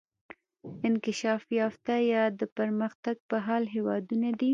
انکشاف 0.87 1.43
یافته 1.59 1.93
یا 2.13 2.23
د 2.39 2.41
پرمختګ 2.57 3.15
په 3.29 3.35
حال 3.45 3.63
هیوادونه 3.75 4.29
دي. 4.39 4.49